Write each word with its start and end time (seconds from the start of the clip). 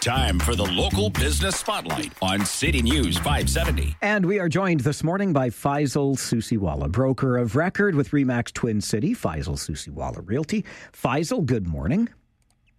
Time 0.00 0.38
for 0.38 0.54
the 0.54 0.62
local 0.62 1.10
business 1.10 1.56
spotlight 1.56 2.12
on 2.22 2.46
City 2.46 2.82
News 2.82 3.16
570. 3.16 3.96
And 4.00 4.24
we 4.24 4.38
are 4.38 4.48
joined 4.48 4.80
this 4.80 5.02
morning 5.02 5.32
by 5.32 5.50
Faisal 5.50 6.16
Susiwala, 6.16 6.88
broker 6.88 7.36
of 7.36 7.56
record 7.56 7.96
with 7.96 8.10
Remax 8.10 8.52
Twin 8.52 8.80
City, 8.80 9.12
Faisal 9.12 9.58
Susiwala 9.58 10.22
Realty. 10.24 10.64
Faisal, 10.92 11.44
good 11.44 11.66
morning. 11.66 12.08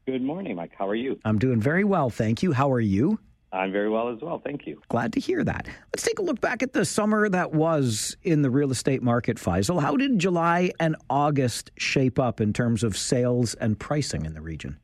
Good 0.05 0.21
morning, 0.21 0.55
Mike. 0.55 0.71
How 0.77 0.87
are 0.87 0.95
you? 0.95 1.19
I'm 1.25 1.37
doing 1.39 1.59
very 1.59 1.83
well, 1.83 2.09
thank 2.09 2.41
you. 2.41 2.53
How 2.53 2.71
are 2.71 2.79
you? 2.79 3.19
I'm 3.51 3.73
very 3.73 3.89
well 3.89 4.07
as 4.07 4.21
well. 4.21 4.39
Thank 4.41 4.65
you. 4.65 4.81
Glad 4.87 5.11
to 5.13 5.19
hear 5.19 5.43
that. 5.43 5.67
Let's 5.93 6.03
take 6.03 6.19
a 6.19 6.21
look 6.21 6.39
back 6.39 6.63
at 6.63 6.71
the 6.71 6.85
summer 6.85 7.27
that 7.27 7.51
was 7.51 8.15
in 8.23 8.43
the 8.43 8.49
real 8.49 8.71
estate 8.71 9.03
market, 9.03 9.35
Faisal. 9.35 9.81
How 9.81 9.97
did 9.97 10.19
July 10.19 10.71
and 10.79 10.95
August 11.09 11.71
shape 11.77 12.17
up 12.17 12.39
in 12.39 12.53
terms 12.53 12.81
of 12.81 12.95
sales 12.95 13.55
and 13.55 13.77
pricing 13.77 14.25
in 14.25 14.35
the 14.35 14.41
region? 14.41 14.79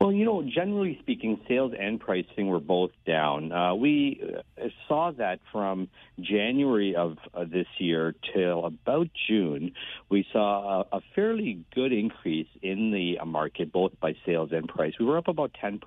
Well, 0.00 0.12
you 0.12 0.24
know, 0.24 0.42
generally 0.42 0.96
speaking, 1.02 1.38
sales 1.46 1.74
and 1.78 2.00
pricing 2.00 2.46
were 2.46 2.58
both 2.58 2.90
down. 3.06 3.52
Uh, 3.52 3.74
we 3.74 4.18
uh, 4.58 4.68
saw 4.88 5.12
that 5.18 5.40
from 5.52 5.88
January 6.18 6.96
of 6.96 7.18
uh, 7.34 7.44
this 7.44 7.66
year 7.76 8.14
till 8.32 8.64
about 8.64 9.08
June. 9.28 9.72
We 10.08 10.24
saw 10.32 10.84
a, 10.90 10.96
a 10.96 11.00
fairly 11.14 11.66
good 11.74 11.92
increase 11.92 12.48
in 12.62 12.92
the 12.92 13.18
uh, 13.20 13.26
market, 13.26 13.72
both 13.72 13.92
by 14.00 14.14
sales 14.24 14.52
and 14.52 14.66
price. 14.66 14.94
We 14.98 15.04
were 15.04 15.18
up 15.18 15.28
about 15.28 15.54
10% 15.62 15.80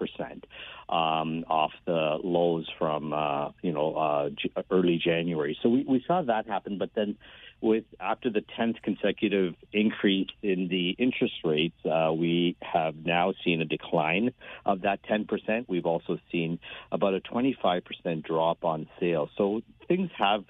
um, 0.89 1.43
off 1.49 1.71
the 1.87 2.19
lows 2.23 2.69
from, 2.77 3.13
uh, 3.13 3.49
you 3.63 3.71
know, 3.71 3.95
uh, 3.95 4.29
early 4.69 5.01
January. 5.03 5.57
So 5.63 5.69
we, 5.69 5.85
we 5.89 6.03
saw 6.05 6.21
that 6.21 6.45
happen, 6.45 6.77
but 6.77 6.91
then 6.95 7.17
with 7.63 7.85
after 8.01 8.29
the 8.29 8.43
10th 8.59 8.81
consecutive 8.83 9.55
increase 9.71 10.27
in 10.43 10.67
the 10.67 10.89
interest 10.99 11.33
rates, 11.45 11.77
uh, 11.85 12.11
we 12.11 12.57
have 12.61 12.93
now 13.05 13.33
seen 13.43 13.61
a 13.61 13.65
decline 13.65 14.33
of 14.65 14.81
that 14.81 14.99
10%. 15.03 15.65
We've 15.69 15.85
also 15.85 16.19
seen 16.29 16.59
about 16.91 17.13
a 17.13 17.21
25% 17.21 18.23
drop 18.23 18.65
on 18.65 18.87
sales. 18.99 19.29
So 19.37 19.61
things 19.87 20.09
have 20.17 20.43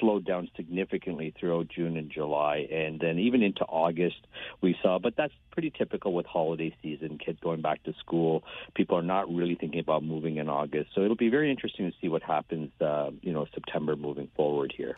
slowed 0.00 0.24
down 0.24 0.48
significantly 0.56 1.34
throughout 1.38 1.68
June 1.68 1.98
and 1.98 2.10
July, 2.10 2.66
and 2.72 2.98
then 2.98 3.18
even 3.18 3.42
into 3.42 3.64
August 3.64 4.26
we 4.62 4.74
saw. 4.82 4.98
But 4.98 5.16
that's 5.16 5.34
pretty 5.52 5.70
typical 5.70 6.14
with 6.14 6.24
holiday 6.26 6.74
season, 6.82 7.18
kids 7.18 7.38
going 7.42 7.60
back 7.60 7.82
to 7.84 7.92
school. 8.00 8.42
People 8.74 8.96
are 8.96 9.02
not 9.02 9.32
really 9.32 9.54
thinking 9.54 9.80
about 9.80 10.02
moving 10.02 10.38
in 10.38 10.48
August, 10.48 10.90
so 10.94 11.02
it'll 11.02 11.14
be 11.14 11.28
very 11.28 11.50
interesting 11.50 11.90
to 11.90 11.96
see 12.00 12.08
what 12.08 12.22
happens. 12.22 12.70
Uh, 12.80 13.10
you 13.20 13.32
know, 13.32 13.46
September 13.54 13.96
moving 13.96 14.28
forward 14.34 14.72
here. 14.74 14.96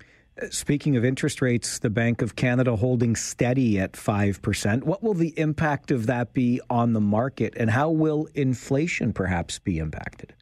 Speaking 0.50 0.98
of 0.98 1.04
interest 1.04 1.40
rates, 1.40 1.78
the 1.78 1.88
Bank 1.88 2.20
of 2.20 2.36
Canada 2.36 2.76
holding 2.76 3.16
steady 3.16 3.78
at 3.78 3.92
5%. 3.92 4.82
What 4.82 5.02
will 5.02 5.14
the 5.14 5.32
impact 5.38 5.90
of 5.90 6.06
that 6.06 6.34
be 6.34 6.60
on 6.68 6.92
the 6.92 7.00
market, 7.00 7.54
and 7.56 7.70
how 7.70 7.90
will 7.90 8.28
inflation 8.34 9.14
perhaps 9.14 9.58
be 9.58 9.78
impacted? 9.78 10.34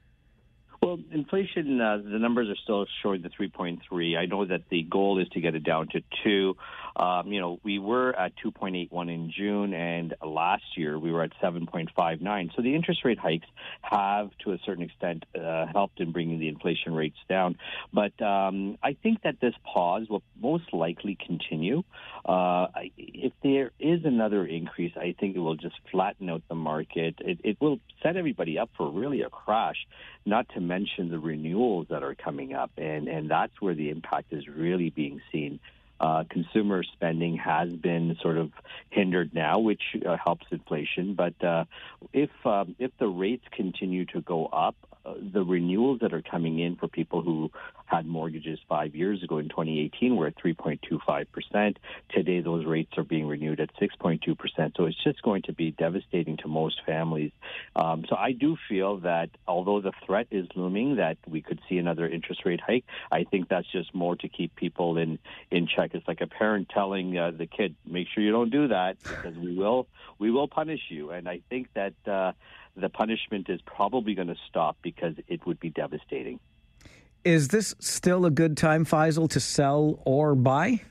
Well, 0.94 1.02
inflation, 1.10 1.80
uh, 1.80 1.96
the 1.96 2.20
numbers 2.20 2.48
are 2.48 2.60
still 2.62 2.86
showing 3.02 3.22
the 3.22 3.28
3.3. 3.28 4.16
I 4.16 4.26
know 4.26 4.44
that 4.44 4.62
the 4.70 4.82
goal 4.82 5.18
is 5.18 5.28
to 5.30 5.40
get 5.40 5.56
it 5.56 5.64
down 5.64 5.88
to 5.88 6.00
2. 6.22 6.56
Um, 6.94 7.32
you 7.32 7.40
know, 7.40 7.58
we 7.64 7.80
were 7.80 8.14
at 8.16 8.32
2.81 8.44 9.12
in 9.12 9.32
June, 9.36 9.74
and 9.74 10.14
last 10.24 10.62
year 10.76 10.96
we 10.96 11.10
were 11.10 11.24
at 11.24 11.32
7.59. 11.42 12.54
So 12.54 12.62
the 12.62 12.76
interest 12.76 13.04
rate 13.04 13.18
hikes 13.18 13.46
have, 13.82 14.30
to 14.44 14.52
a 14.52 14.58
certain 14.64 14.84
extent, 14.84 15.24
uh, 15.36 15.66
helped 15.66 15.98
in 15.98 16.12
bringing 16.12 16.38
the 16.38 16.46
inflation 16.46 16.94
rates 16.94 17.18
down. 17.28 17.56
But 17.92 18.20
um, 18.22 18.78
I 18.80 18.96
think 19.02 19.22
that 19.22 19.40
this 19.40 19.54
pause 19.64 20.06
will 20.08 20.22
most 20.40 20.72
likely 20.72 21.18
continue. 21.26 21.82
Uh, 22.24 22.66
if 22.96 23.32
there 23.42 23.72
is 23.84 24.04
another 24.04 24.46
increase, 24.46 24.92
I 24.96 25.14
think 25.18 25.36
it 25.36 25.40
will 25.40 25.56
just 25.56 25.76
flatten 25.90 26.30
out 26.30 26.42
the 26.48 26.54
market. 26.54 27.16
It, 27.20 27.38
it 27.44 27.60
will 27.60 27.78
set 28.02 28.16
everybody 28.16 28.58
up 28.58 28.70
for 28.76 28.90
really 28.90 29.20
a 29.20 29.28
crash, 29.28 29.86
not 30.24 30.48
to 30.54 30.60
mention 30.60 31.10
the 31.10 31.18
renewals 31.18 31.88
that 31.90 32.02
are 32.02 32.14
coming 32.14 32.54
up. 32.54 32.70
And, 32.78 33.08
and 33.08 33.30
that's 33.30 33.52
where 33.60 33.74
the 33.74 33.90
impact 33.90 34.32
is 34.32 34.48
really 34.48 34.88
being 34.88 35.20
seen. 35.30 35.60
Uh, 36.00 36.24
consumer 36.28 36.82
spending 36.82 37.36
has 37.36 37.70
been 37.70 38.16
sort 38.20 38.36
of 38.36 38.50
hindered 38.90 39.32
now, 39.34 39.58
which 39.58 39.82
uh, 40.06 40.16
helps 40.16 40.46
inflation. 40.50 41.14
But 41.14 41.42
uh, 41.44 41.64
if 42.12 42.30
um, 42.44 42.74
if 42.78 42.90
the 42.98 43.06
rates 43.06 43.44
continue 43.52 44.04
to 44.06 44.20
go 44.20 44.46
up, 44.46 44.74
uh, 45.06 45.14
the 45.32 45.44
renewals 45.44 46.00
that 46.00 46.12
are 46.12 46.22
coming 46.22 46.58
in 46.58 46.76
for 46.76 46.88
people 46.88 47.22
who 47.22 47.50
had 47.94 48.06
mortgages 48.06 48.58
five 48.68 48.94
years 48.94 49.22
ago 49.22 49.38
in 49.38 49.48
2018 49.48 50.16
were 50.16 50.26
at 50.26 50.36
3.25 50.36 51.26
percent. 51.30 51.78
Today, 52.10 52.40
those 52.40 52.64
rates 52.66 52.92
are 52.96 53.04
being 53.04 53.26
renewed 53.26 53.60
at 53.60 53.70
6.2 53.76 54.36
percent. 54.36 54.74
So 54.76 54.86
it's 54.86 55.02
just 55.02 55.22
going 55.22 55.42
to 55.42 55.52
be 55.52 55.70
devastating 55.70 56.36
to 56.38 56.48
most 56.48 56.80
families. 56.84 57.32
Um, 57.76 58.04
so 58.08 58.16
I 58.16 58.32
do 58.32 58.56
feel 58.68 58.98
that 58.98 59.30
although 59.46 59.80
the 59.80 59.92
threat 60.06 60.26
is 60.30 60.46
looming 60.54 60.96
that 60.96 61.18
we 61.28 61.40
could 61.40 61.60
see 61.68 61.78
another 61.78 62.08
interest 62.08 62.44
rate 62.44 62.60
hike, 62.60 62.84
I 63.12 63.24
think 63.24 63.48
that's 63.48 63.70
just 63.70 63.94
more 63.94 64.16
to 64.16 64.28
keep 64.28 64.54
people 64.56 64.98
in 64.98 65.18
in 65.50 65.66
check. 65.66 65.90
It's 65.94 66.08
like 66.08 66.20
a 66.20 66.26
parent 66.26 66.68
telling 66.70 67.16
uh, 67.16 67.30
the 67.30 67.46
kid, 67.46 67.76
"Make 67.86 68.08
sure 68.12 68.22
you 68.22 68.32
don't 68.32 68.50
do 68.50 68.68
that 68.68 68.96
because 69.02 69.36
we 69.36 69.56
will 69.56 69.86
we 70.18 70.30
will 70.30 70.48
punish 70.48 70.80
you." 70.88 71.10
And 71.10 71.28
I 71.28 71.40
think 71.48 71.68
that. 71.74 71.94
Uh, 72.06 72.32
the 72.76 72.88
punishment 72.88 73.48
is 73.48 73.60
probably 73.64 74.14
going 74.14 74.26
to 74.26 74.36
stop 74.48 74.76
because 74.82 75.14
it 75.28 75.46
would 75.46 75.60
be 75.60 75.70
devastating. 75.70 76.40
Is 77.24 77.48
this 77.48 77.74
still 77.80 78.26
a 78.26 78.30
good 78.30 78.56
time, 78.56 78.84
Faisal, 78.84 79.30
to 79.30 79.40
sell 79.40 79.98
or 80.04 80.34
buy? 80.34 80.82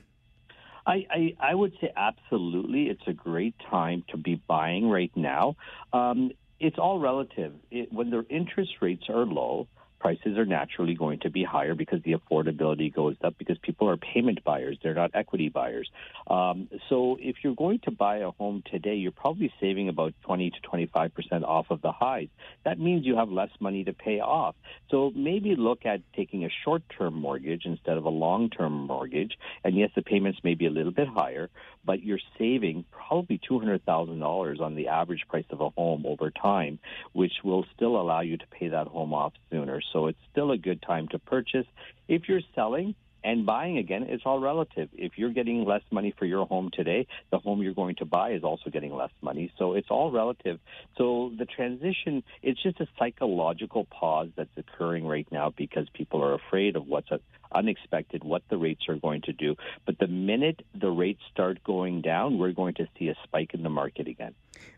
I, 0.86 1.06
I, 1.10 1.36
I 1.40 1.54
would 1.54 1.72
say 1.80 1.92
absolutely. 1.96 2.88
It's 2.88 3.06
a 3.06 3.12
great 3.12 3.54
time 3.70 4.04
to 4.08 4.16
be 4.16 4.42
buying 4.48 4.88
right 4.88 5.12
now. 5.14 5.56
Um, 5.92 6.32
it's 6.60 6.78
all 6.78 6.98
relative. 6.98 7.54
It, 7.70 7.92
when 7.92 8.10
the 8.10 8.26
interest 8.28 8.72
rates 8.80 9.04
are 9.08 9.24
low, 9.24 9.68
prices 10.04 10.36
are 10.36 10.44
naturally 10.44 10.92
going 10.92 11.18
to 11.18 11.30
be 11.30 11.42
higher 11.42 11.74
because 11.74 12.02
the 12.02 12.12
affordability 12.12 12.94
goes 12.94 13.16
up 13.24 13.34
because 13.38 13.56
people 13.62 13.88
are 13.88 13.96
payment 13.96 14.44
buyers. 14.44 14.76
They're 14.82 14.92
not 14.92 15.12
equity 15.14 15.48
buyers. 15.48 15.90
Um, 16.26 16.68
so 16.90 17.16
if 17.18 17.36
you're 17.42 17.54
going 17.54 17.78
to 17.84 17.90
buy 17.90 18.18
a 18.18 18.30
home 18.30 18.62
today, 18.70 18.96
you're 18.96 19.12
probably 19.12 19.50
saving 19.62 19.88
about 19.88 20.12
20 20.26 20.50
to 20.50 20.60
25 20.60 21.14
percent 21.14 21.44
off 21.44 21.68
of 21.70 21.80
the 21.80 21.90
highs. 21.90 22.28
That 22.66 22.78
means 22.78 23.06
you 23.06 23.16
have 23.16 23.30
less 23.30 23.48
money 23.60 23.82
to 23.84 23.94
pay 23.94 24.20
off. 24.20 24.56
So 24.90 25.10
maybe 25.16 25.56
look 25.56 25.86
at 25.86 26.02
taking 26.14 26.44
a 26.44 26.50
short-term 26.64 27.14
mortgage 27.14 27.62
instead 27.64 27.96
of 27.96 28.04
a 28.04 28.10
long-term 28.10 28.86
mortgage. 28.86 29.38
And 29.64 29.74
yes, 29.74 29.88
the 29.96 30.02
payments 30.02 30.38
may 30.44 30.52
be 30.52 30.66
a 30.66 30.70
little 30.70 30.92
bit 30.92 31.08
higher, 31.08 31.48
but 31.82 32.02
you're 32.02 32.20
saving 32.38 32.84
probably 32.90 33.40
$200,000 33.50 34.60
on 34.60 34.74
the 34.74 34.88
average 34.88 35.24
price 35.28 35.44
of 35.48 35.62
a 35.62 35.70
home 35.70 36.04
over 36.06 36.30
time, 36.30 36.78
which 37.14 37.32
will 37.42 37.64
still 37.74 37.96
allow 37.98 38.20
you 38.20 38.36
to 38.36 38.46
pay 38.48 38.68
that 38.68 38.86
home 38.86 39.14
off 39.14 39.32
sooner. 39.50 39.80
So 39.94 40.08
it's 40.08 40.18
still 40.30 40.50
a 40.50 40.58
good 40.58 40.82
time 40.82 41.08
to 41.08 41.18
purchase. 41.18 41.66
If 42.08 42.28
you're 42.28 42.42
selling, 42.54 42.94
and 43.24 43.46
buying 43.46 43.78
again, 43.78 44.02
it's 44.02 44.24
all 44.26 44.38
relative. 44.38 44.90
If 44.92 45.12
you're 45.16 45.32
getting 45.32 45.64
less 45.64 45.80
money 45.90 46.14
for 46.18 46.26
your 46.26 46.44
home 46.46 46.70
today, 46.70 47.06
the 47.30 47.38
home 47.38 47.62
you're 47.62 47.72
going 47.72 47.96
to 47.96 48.04
buy 48.04 48.32
is 48.32 48.44
also 48.44 48.68
getting 48.68 48.94
less 48.94 49.12
money. 49.22 49.50
So 49.58 49.72
it's 49.72 49.88
all 49.90 50.12
relative. 50.12 50.60
So 50.98 51.32
the 51.38 51.46
transition, 51.46 52.22
it's 52.42 52.62
just 52.62 52.80
a 52.80 52.86
psychological 52.98 53.86
pause 53.86 54.28
that's 54.36 54.50
occurring 54.58 55.06
right 55.06 55.26
now 55.32 55.54
because 55.56 55.88
people 55.94 56.22
are 56.22 56.34
afraid 56.34 56.76
of 56.76 56.86
what's 56.86 57.08
unexpected, 57.50 58.22
what 58.22 58.42
the 58.50 58.58
rates 58.58 58.82
are 58.90 58.96
going 58.96 59.22
to 59.22 59.32
do. 59.32 59.56
But 59.86 59.98
the 59.98 60.06
minute 60.06 60.60
the 60.78 60.90
rates 60.90 61.22
start 61.32 61.64
going 61.64 62.02
down, 62.02 62.38
we're 62.38 62.52
going 62.52 62.74
to 62.74 62.86
see 62.98 63.08
a 63.08 63.14
spike 63.24 63.54
in 63.54 63.62
the 63.62 63.70
market 63.70 64.06
again. 64.06 64.34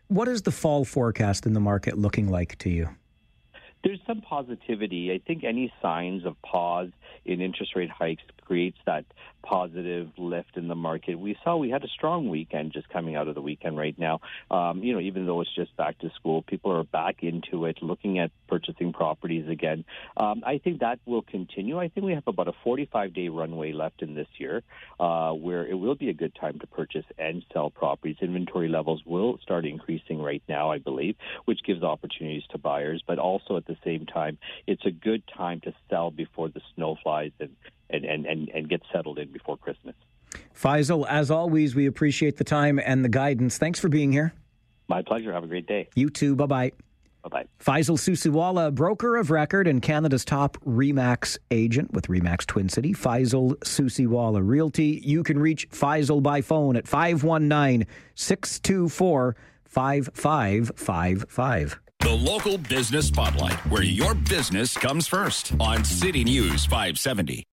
What 0.07 0.29
is 0.29 0.43
the 0.43 0.51
fall 0.51 0.85
forecast 0.85 1.45
in 1.45 1.51
the 1.51 1.59
market 1.59 1.97
looking 1.97 2.29
like 2.29 2.57
to 2.59 2.69
you? 2.69 2.89
There's 3.83 3.99
some 4.07 4.21
positivity. 4.21 5.11
I 5.11 5.19
think 5.25 5.43
any 5.43 5.71
signs 5.81 6.25
of 6.25 6.41
pause 6.41 6.89
in 7.25 7.41
interest 7.41 7.75
rate 7.75 7.89
hikes 7.89 8.23
creates 8.47 8.77
that 8.85 9.03
positive 9.43 10.09
lift 10.17 10.55
in 10.55 10.67
the 10.67 10.75
market. 10.75 11.15
We 11.15 11.37
saw 11.43 11.57
we 11.57 11.69
had 11.69 11.83
a 11.83 11.87
strong 11.87 12.29
weekend 12.29 12.71
just 12.73 12.87
coming 12.89 13.15
out 13.15 13.27
of 13.27 13.35
the 13.35 13.41
weekend 13.41 13.77
right 13.77 13.97
now. 13.97 14.19
Um, 14.49 14.83
you 14.83 14.93
know, 14.93 14.99
even 14.99 15.25
though 15.25 15.41
it's 15.41 15.53
just 15.53 15.75
back 15.75 15.99
to 15.99 16.09
school, 16.15 16.41
people 16.41 16.71
are 16.71 16.83
back 16.83 17.23
into 17.23 17.65
it, 17.65 17.77
looking 17.81 18.19
at 18.19 18.31
purchasing 18.47 18.93
properties 18.93 19.49
again. 19.49 19.83
Um, 20.15 20.43
I 20.45 20.59
think 20.59 20.79
that 20.79 20.99
will 21.05 21.21
continue. 21.21 21.77
I 21.77 21.89
think 21.89 22.05
we 22.05 22.13
have 22.13 22.27
about 22.27 22.47
a 22.47 22.53
45 22.63 23.13
day 23.13 23.27
runway 23.27 23.73
left 23.73 24.01
in 24.01 24.15
this 24.15 24.27
year 24.37 24.63
uh, 24.99 25.31
where 25.31 25.65
it 25.65 25.75
will 25.75 25.95
be 25.95 26.09
a 26.09 26.13
good 26.13 26.35
time 26.35 26.59
to 26.59 26.67
purchase 26.67 27.05
and 27.17 27.43
sell 27.51 27.69
properties. 27.69 28.17
Inventory 28.21 28.69
levels 28.69 29.01
will 29.05 29.39
start 29.41 29.65
increasing 29.65 30.21
right 30.21 30.43
now, 30.47 30.71
I 30.71 30.77
believe, 30.77 31.15
which 31.45 31.59
gives 31.65 31.83
opportunities 31.83 32.43
to 32.51 32.57
buyers. 32.57 33.03
But 33.05 33.19
also 33.19 33.57
at 33.57 33.65
the 33.65 33.77
same 33.83 34.05
time, 34.05 34.37
it's 34.65 34.85
a 34.85 34.91
good 34.91 35.23
time 35.35 35.59
to 35.61 35.73
sell 35.89 36.11
before 36.11 36.47
the 36.49 36.61
snow 36.75 36.97
flies 37.03 37.31
and 37.39 37.49
and, 37.89 38.05
and, 38.05 38.25
and, 38.25 38.49
and 38.49 38.69
get 38.69 38.81
settled 38.91 39.19
in 39.19 39.31
before 39.31 39.57
Christmas. 39.57 39.95
Faisal, 40.55 41.05
as 41.07 41.31
always, 41.31 41.75
we 41.75 41.85
appreciate 41.85 42.37
the 42.37 42.43
time 42.43 42.79
and 42.83 43.05
the 43.05 43.09
guidance. 43.09 43.57
Thanks 43.57 43.79
for 43.79 43.89
being 43.89 44.11
here. 44.11 44.33
My 44.87 45.01
pleasure. 45.01 45.33
Have 45.33 45.43
a 45.43 45.47
great 45.47 45.67
day. 45.67 45.89
You 45.95 46.09
too. 46.09 46.35
Bye 46.35 46.45
bye. 46.45 46.71
Bye 47.23 47.29
bye. 47.29 47.45
Faisal 47.59 47.97
Susiwala, 47.97 48.73
broker 48.73 49.17
of 49.17 49.31
record 49.31 49.67
and 49.67 49.81
Canada's 49.81 50.23
top 50.23 50.57
REMAX 50.65 51.37
agent 51.51 51.91
with 51.93 52.07
REMAX 52.07 52.45
Twin 52.45 52.69
City. 52.69 52.93
Faisal 52.93 53.55
Susiwala 53.57 54.47
Realty. 54.47 55.01
You 55.03 55.23
can 55.23 55.39
reach 55.39 55.69
Faisal 55.69 56.23
by 56.23 56.41
phone 56.41 56.77
at 56.77 56.87
519 56.87 57.85
624 58.15 59.35
5555. 59.65 61.79
The 61.99 62.13
local 62.13 62.57
business 62.57 63.07
spotlight, 63.07 63.57
where 63.69 63.83
your 63.83 64.13
business 64.13 64.77
comes 64.77 65.07
first 65.07 65.53
on 65.59 65.83
City 65.83 66.23
News 66.23 66.65
570. 66.65 67.43